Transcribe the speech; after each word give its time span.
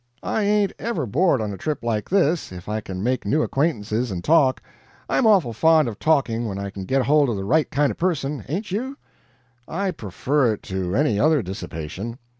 I 0.23 0.41
ain't 0.41 0.73
ever 0.79 1.05
bored, 1.05 1.41
on 1.41 1.53
a 1.53 1.57
trip 1.59 1.83
like 1.83 2.09
this, 2.09 2.51
if 2.51 2.67
I 2.67 2.81
can 2.81 3.03
make 3.03 3.23
new 3.23 3.43
acquaintances 3.43 4.09
and 4.09 4.23
talk. 4.23 4.59
I'm 5.07 5.27
awful 5.27 5.53
fond 5.53 5.87
of 5.87 5.99
talking 5.99 6.47
when 6.47 6.57
I 6.57 6.71
can 6.71 6.85
get 6.85 7.03
hold 7.05 7.29
of 7.29 7.35
the 7.35 7.45
right 7.45 7.69
kind 7.69 7.91
of 7.91 7.97
a 7.97 7.99
person, 7.99 8.43
ain't 8.49 8.71
you?" 8.71 8.97
"I 9.67 9.91
prefer 9.91 10.53
it 10.53 10.63
to 10.63 10.95
any 10.95 11.19
other 11.19 11.43
dissipation." 11.43 12.17